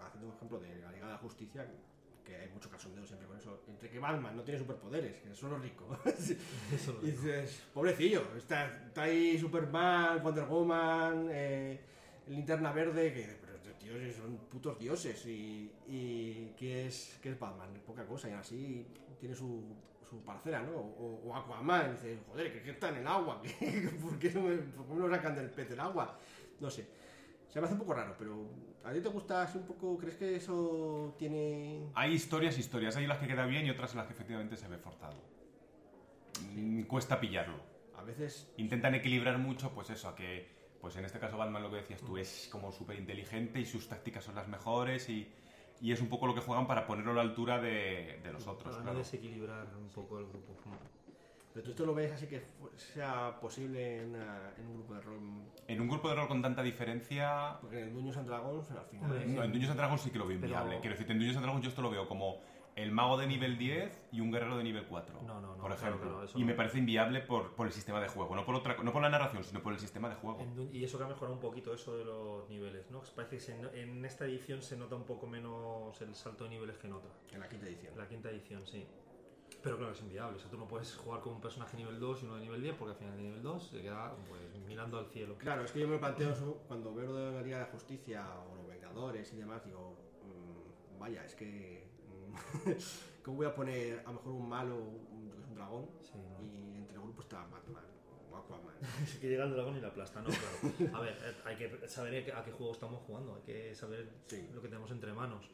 [0.02, 1.70] haciendo un ejemplo de la Liga de la Justicia,
[2.34, 5.62] hay mucho cachondeo siempre con eso, entre que Batman no tiene superpoderes, que son los
[5.62, 5.98] ricos,
[6.74, 11.80] Eso lo y dices, pobrecillo, está, está ahí Superman, Wonder Woman, eh,
[12.28, 15.26] Linterna Verde, que pero estos tíos son putos dioses.
[15.26, 17.68] Y, y ¿qué, es, ¿qué es Batman?
[17.86, 18.86] Poca cosa, y así
[19.18, 19.62] tiene su,
[20.08, 20.72] su parcela, ¿no?
[20.72, 23.40] O, o Aquaman, dice, joder, que, que está en el agua,
[24.02, 26.18] ¿por, qué no me, por qué no sacan del pez del agua?
[26.60, 26.86] No sé.
[27.50, 28.46] Se me hace un poco raro, pero
[28.84, 29.98] ¿a ti te gusta así un poco?
[29.98, 31.90] ¿Crees que eso tiene...?
[31.94, 32.96] Hay historias, historias.
[32.96, 35.16] Hay las que queda bien y otras en las que efectivamente se ve forzado.
[36.54, 37.58] Mm, Cuesta pillarlo.
[37.96, 40.48] A veces Intentan equilibrar mucho, pues eso, a que,
[40.80, 43.88] pues en este caso Batman lo que decías tú es como súper inteligente y sus
[43.88, 45.30] tácticas son las mejores y,
[45.82, 48.46] y es un poco lo que juegan para ponerlo a la altura de, de los
[48.46, 48.98] otros, Para no claro.
[48.98, 50.54] desequilibrar un poco el grupo.
[51.52, 52.42] Pero tú esto lo ves así que
[52.76, 55.18] sea posible en, una- en un grupo de rol.
[55.66, 58.84] En un grupo de rol con tanta diferencia, Porque en el Dungeons and Dragons, al
[58.86, 59.10] final.
[59.10, 60.80] Hombre, no, en Dungeons and Dragons sí que lo veo Pero- inviable.
[60.80, 62.40] Quiero decir, en Dungeons and Dragons yo esto lo veo como
[62.76, 65.22] el mago de nivel 10 y un guerrero de nivel 4.
[65.22, 66.00] No, no, no, Por ejemplo.
[66.00, 66.46] claro, eso y no.
[66.46, 68.34] me parece inviable por, por el sistema de juego.
[68.36, 70.40] No por, otra, no por la narración, sino por el sistema de juego.
[70.40, 73.00] En y eso que ha mejorado un poquito eso de los niveles, ¿no?
[73.16, 76.78] Parece que se en esta edición se nota un poco menos el salto de niveles
[76.78, 77.10] que en otra.
[77.32, 77.92] En la quinta edición.
[77.94, 78.86] En la quinta edición, sí.
[79.62, 80.36] Pero claro, es inviable.
[80.36, 82.62] O sea, tú no puedes jugar con un personaje nivel 2 y uno de nivel
[82.62, 85.36] 10 porque al final de nivel 2 se queda pues, mirando al cielo.
[85.38, 87.70] Claro, es que yo me planteo eso cuando veo lo de la Liga de la
[87.70, 91.88] Justicia o los Vengadores y demás, digo, mm, vaya, es que.
[92.08, 92.70] mm,
[93.24, 95.90] ¿cómo voy a poner a lo mejor un malo, un, un dragón?
[96.02, 96.42] Sí, ¿no?
[96.42, 97.84] Y entre el grupo está Batman
[98.34, 98.74] Aquaman.
[99.02, 100.28] Es que llega el dragón y la aplasta, ¿no?
[100.30, 100.96] Claro.
[100.96, 104.48] A ver, eh, hay que saber a qué juego estamos jugando, hay que saber Sí.
[104.54, 105.50] lo que tenemos entre manos.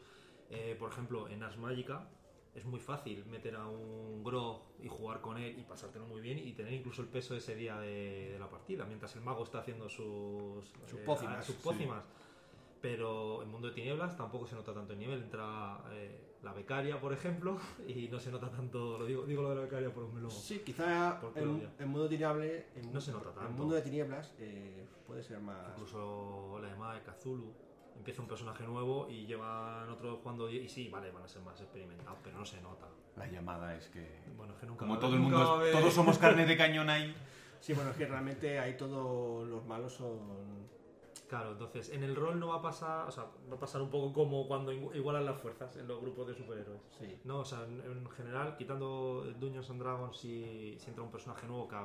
[0.51, 2.09] Eh, por ejemplo, en Ars Magica
[2.57, 6.39] es muy fácil meter a un Grog y jugar con él y pasártelo muy bien
[6.39, 9.59] y tener incluso el peso ese día de, de la partida, mientras el mago está
[9.61, 11.61] haciendo sus, Sus eh, pócimas, sus sí.
[11.63, 12.03] pócimas.
[12.81, 15.23] Pero en Mundo de Tinieblas tampoco se nota tanto el nivel.
[15.23, 18.99] Entra eh, la becaria, por ejemplo, y no se nota tanto.
[18.99, 20.31] Lo digo, digo lo de la becaria por un.
[20.31, 23.53] Sí, quizá en, en mundo tiniable, en, No se nota en tanto.
[23.53, 25.73] mundo de tinieblas eh, puede ser más.
[25.75, 27.53] Incluso la de Mae, Kazulu.
[27.97, 30.49] Empieza un personaje nuevo y llevan otro jugando.
[30.51, 32.87] Y sí, vale, van a ser más experimentados, pero no se nota.
[33.17, 34.21] La llamada es que.
[34.37, 37.15] Bueno, es que nunca Como todo el mundo, es- todos somos carne de cañón ahí.
[37.59, 40.69] Sí, bueno, es que realmente ahí todos los malos son.
[41.27, 43.09] Claro, entonces en el rol no va a pasar.
[43.09, 46.01] O sea, va a pasar un poco como cuando igu- igualan las fuerzas en los
[46.01, 46.81] grupos de superhéroes.
[46.99, 47.19] Sí.
[47.25, 51.47] No, o sea, en, en general, quitando Dungeons and Dragons, si, si entra un personaje
[51.49, 51.77] nuevo, que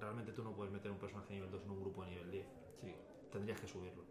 [0.00, 2.46] realmente tú no puedes meter un personaje nivel 2 en un grupo de nivel 10.
[2.82, 2.94] Sí.
[3.32, 4.02] Tendrías que subirlo.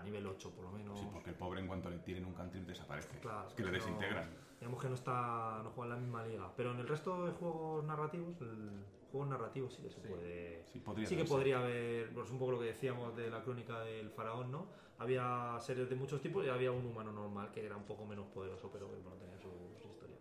[0.00, 0.98] A nivel 8 por lo menos.
[0.98, 3.18] Sí, porque el pobre en cuanto le tiren un cantrip desaparece.
[3.18, 4.30] Claro, es que le desintegran.
[4.58, 6.52] Digamos que no está no juega en la misma liga.
[6.56, 10.08] Pero en el resto de juegos narrativos, el juegos narrativos sí que se Sí.
[10.08, 10.64] puede.
[10.72, 13.80] Sí, podría Sí que podría haber, pues un poco lo que decíamos de la crónica
[13.80, 14.68] del faraón, ¿no?
[14.98, 18.26] Había seres de muchos tipos y había un humano normal que era un poco menos
[18.28, 20.20] poderoso, pero que bueno, tenía sus historias.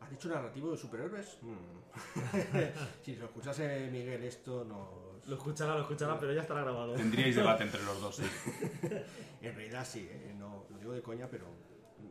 [0.00, 1.38] ¿Has dicho narrativo de superhéroes?
[1.42, 1.94] Mm.
[3.02, 5.07] si lo escuchase Miguel esto nos...
[5.28, 6.94] Lo escuchará, lo escuchará, pero ya estará grabado.
[6.94, 8.22] Tendríais debate entre los dos, sí.
[9.42, 10.34] En realidad sí, ¿eh?
[10.36, 11.46] no, lo digo de coña, pero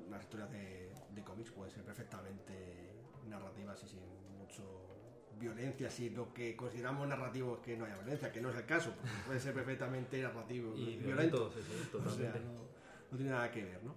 [0.10, 2.54] las historias de, de cómics pueden ser perfectamente
[3.28, 4.00] narrativas y sin
[4.38, 4.64] mucho
[5.40, 8.66] violencia, si lo que consideramos narrativo es que no haya violencia, que no es el
[8.66, 8.94] caso,
[9.26, 11.52] puede ser perfectamente narrativo Y violento, violento.
[11.54, 12.40] sí, sí, O sea, totalmente.
[12.40, 12.54] no,
[13.12, 13.96] no tiene nada que ver, ¿no?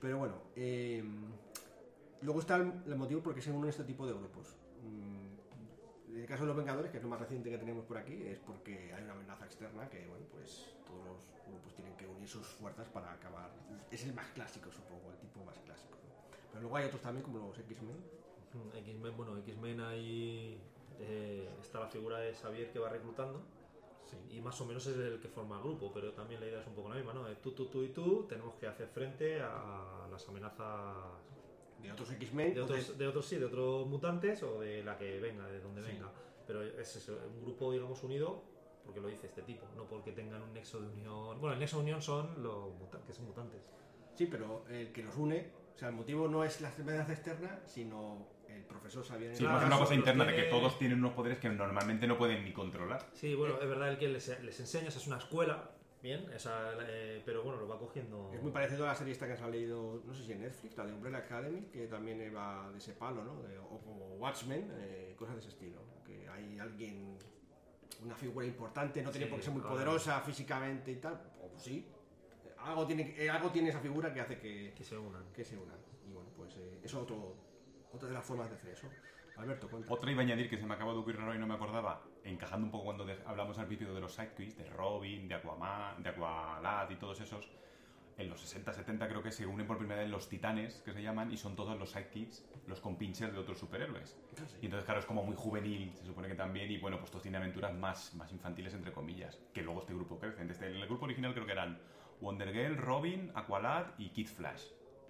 [0.00, 1.02] Pero bueno, eh,
[2.22, 4.56] luego está el, el motivo por qué se unen este tipo de grupos.
[4.82, 5.25] Mm,
[6.16, 8.22] En el caso de los Vengadores, que es lo más reciente que tenemos por aquí,
[8.26, 12.26] es porque hay una amenaza externa que, bueno, pues todos los grupos tienen que unir
[12.26, 13.50] sus fuerzas para acabar.
[13.90, 15.92] Es el más clásico, supongo, el tipo más clásico.
[15.92, 16.38] ¿no?
[16.52, 18.02] Pero luego hay otros también, como los X-Men.
[18.76, 20.58] X-Men, bueno, X-Men ahí
[21.00, 23.42] eh, está la figura de Xavier que va reclutando
[24.06, 24.36] Sí.
[24.36, 26.66] y más o menos es el que forma el grupo, pero también la idea es
[26.68, 27.26] un poco la misma, ¿no?
[27.42, 30.96] Tú, tú, tú y tú tenemos que hacer frente a las amenazas
[31.82, 32.54] De otros X-Men.
[32.54, 35.82] de otros, de otros sí, de otros mutantes o de la que venga, de donde
[35.82, 35.88] Sí.
[35.92, 36.10] venga.
[36.46, 38.42] Pero es eso, un grupo, digamos, unido
[38.84, 41.40] porque lo dice este tipo, no porque tengan un nexo de unión.
[41.40, 42.70] Bueno, el nexo de unión son los
[43.04, 43.60] que son mutantes.
[44.14, 47.60] Sí, pero el que los une, o sea, el motivo no es la amenaza externa,
[47.66, 49.36] sino el profesor Xavier.
[49.36, 52.16] Sí, más una cosa interna de tiene- que todos tienen unos poderes que normalmente no
[52.16, 53.04] pueden ni controlar.
[53.12, 55.70] Sí, bueno, es verdad el que les, les enseñas es una escuela,
[56.02, 58.30] bien, esa, eh, pero bueno, lo va cogiendo.
[58.32, 60.76] Es muy parecido a la serie esta que ha leído, no sé si en Netflix,
[60.76, 63.42] la de Umbrella Academy, que también va de ese palo, ¿no?
[63.42, 65.80] De- o como Watchmen, eh, cosas de ese estilo.
[66.04, 67.16] Que hay alguien,
[68.04, 69.74] una figura importante, no tiene por qué ser muy claro.
[69.76, 71.86] poderosa físicamente y tal, o pues sí.
[72.58, 75.24] Algo tiene, eh, algo tiene esa figura que hace que, que se unan.
[75.32, 75.78] que se unan.
[76.08, 77.34] Y bueno, pues eh, eso es otro,
[77.92, 78.88] otra de las formas de hacer eso.
[79.36, 79.92] Alberto, cuenta.
[79.92, 82.02] Otra iba a añadir que se me acaba de ocurrir ahora y no me acordaba,
[82.24, 86.08] encajando un poco cuando hablamos al principio de los sidekicks, de Robin, de Aquaman, de
[86.08, 87.50] Aqualad y todos esos.
[88.18, 91.02] En los 60, 70 creo que se unen por primera vez los titanes, que se
[91.02, 94.18] llaman, y son todos los sidekicks, los compinches de otros superhéroes.
[94.62, 97.22] Y entonces, claro, es como muy juvenil, se supone que también, y bueno, pues todos
[97.22, 100.46] tienen aventuras más, más infantiles, entre comillas, que luego este grupo crece.
[100.46, 101.78] Desde el grupo original creo que eran
[102.22, 104.64] Wonder Girl, Robin, Aqualad y Kid Flash.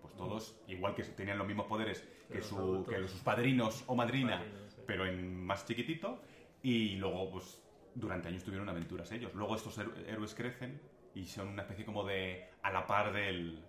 [0.07, 4.38] Pues todos, igual que tenían los mismos poderes que, su- que sus padrinos o madrina,
[4.38, 4.83] Padrinos, sí.
[4.87, 6.21] pero en más chiquitito,
[6.62, 7.62] y luego, pues,
[7.95, 9.33] durante años tuvieron aventuras ellos.
[9.35, 10.81] Luego estos héro- héroes crecen
[11.14, 13.64] y son una especie como de a la par del,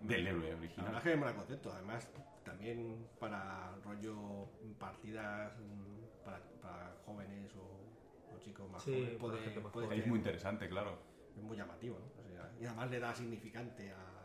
[0.00, 0.84] del héroe La original.
[0.86, 1.72] verdad es que me concepto.
[1.72, 2.10] Además,
[2.44, 9.60] también para rollo partidas mm, para, para jóvenes o, o chicos más Sí, jóvenes, puede-
[9.60, 10.00] más puede joven.
[10.00, 10.98] Es muy interesante, claro.
[11.36, 12.06] es muy llamativo, ¿no?
[12.20, 14.21] O sea, y además le da significante a.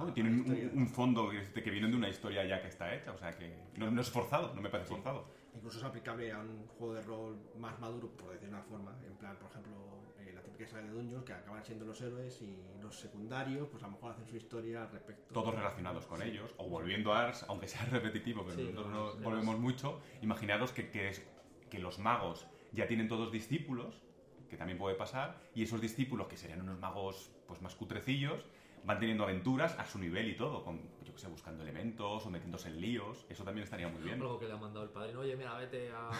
[0.00, 2.60] No, y a tiene la un, un fondo que, que viene de una historia ya
[2.60, 5.26] que está hecha, o sea que no, no es forzado, no me parece forzado.
[5.54, 8.96] Incluso es aplicable a un juego de rol más maduro, por decir una forma.
[9.06, 9.72] En plan, por ejemplo,
[10.20, 13.82] eh, la típica saga de Dungeons, que acaban siendo los héroes y los secundarios, pues
[13.82, 15.34] a lo mejor hacen su historia al respecto.
[15.34, 19.24] Todos relacionados con ellos, o volviendo a Ars, aunque sea repetitivo, pero Sí, nosotros no,
[19.24, 21.26] volvemos mucho, imaginaros que, que, es,
[21.68, 24.02] que los magos ya tienen todos discípulos,
[24.48, 28.46] que también puede pasar, y esos discípulos, que serían unos magos pues más cutrecillos,
[28.84, 32.30] van teniendo aventuras a su nivel y todo, con, yo que sé, buscando elementos o
[32.30, 34.20] metiéndose en líos, eso también estaría muy bien.
[34.20, 35.14] Algo que le ha mandado el padre.
[35.16, 36.10] Oye, mira, vete, a,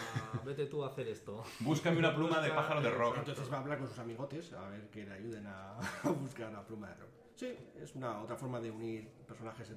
[0.45, 1.43] vete tú a hacer esto.
[1.59, 3.17] Búscame una pluma de pájaro de rock.
[3.19, 5.77] Entonces va a hablar con sus amigotes a ver que le ayuden a,
[6.21, 7.09] buscar la pluma de rock.
[7.35, 9.73] Sí, es una otra forma de unir personajes.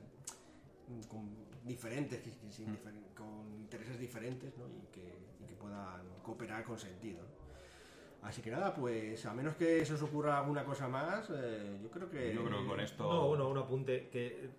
[1.09, 4.69] con diferentes, difer- con intereses diferentes, ¿no?
[4.69, 7.25] Y que, y que puedan cooperar con sentido.
[8.25, 11.91] Así que nada, pues a menos que se os ocurra alguna cosa más, eh, yo
[11.91, 12.35] creo que...
[12.35, 13.05] Yo creo que con esto.
[13.05, 14.51] No, bueno, un apunte que eh,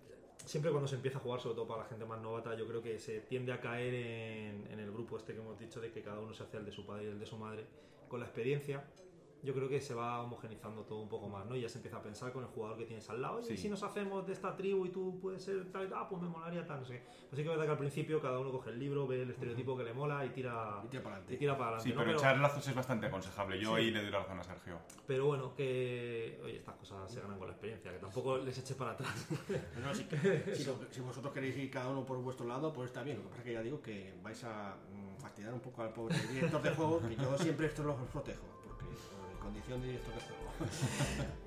[0.44, 2.80] siempre cuando se empieza a jugar, sobre todo para la gente más novata, yo creo
[2.80, 6.00] que se tiende a caer en, en el grupo este que hemos dicho de que
[6.00, 7.66] cada uno se hace el de su padre y el de su madre.
[8.08, 8.84] Con la experiencia,
[9.42, 11.54] yo creo que se va homogenizando todo un poco más, ¿no?
[11.54, 13.54] Y ya se empieza a pensar con el jugador que tienes al lado, oye, Sí.
[13.54, 15.98] ¿y si nos hacemos de esta tribu y tú puedes ser tal, y tal?
[16.00, 17.02] ah, pues me molaría tal, no sé.
[17.32, 19.76] Así que es verdad que al principio cada uno coge el libro, ve el estereotipo
[19.76, 21.34] que le mola y tira, Y tira para adelante.
[21.34, 21.90] y tira para adelante.
[21.90, 22.00] Sí, ¿no?
[22.04, 23.60] pero echar lazos es bastante aconsejable.
[23.60, 23.82] Yo Sí.
[23.82, 24.78] ahí le doy la razón a Sergio.
[25.06, 28.74] pero bueno, que oye, estas cosas se ganan con la experiencia, que tampoco les eche
[28.74, 29.26] para atrás.
[29.82, 30.04] No, si,
[30.54, 33.18] si si vosotros queréis ir cada uno por vuestro lado, pues está bien.
[33.18, 35.92] Lo que pasa es que ya digo que vais a mm, fastidiar un poco al
[35.92, 38.46] pobre director de juego, que yo siempre esto los protejo,
[39.46, 40.46] condición de director de juego.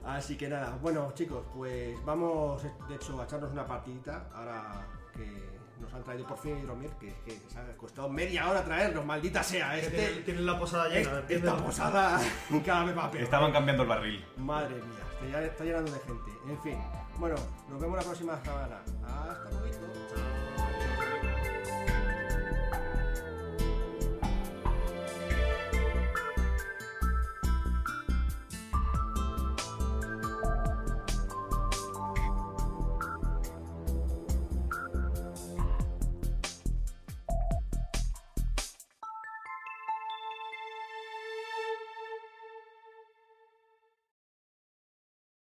[0.06, 5.60] Así que nada, bueno chicos, pues vamos de hecho a echarnos una partidita ahora que
[5.80, 9.42] nos han traído por fin Hidromiel, que, que se ha costado media hora traernos, maldita
[9.44, 12.20] sea, Tienen, este, tienen la posada llena, este- esta posada
[12.66, 13.24] cada vez va peor.
[13.24, 14.26] Estaban cambiando el barril.
[14.38, 16.32] Madre mía, está llenando de gente.
[16.50, 16.78] En fin,
[17.18, 17.36] bueno,
[17.70, 18.80] nos vemos la próxima semana.
[19.06, 19.59] Hasta luego.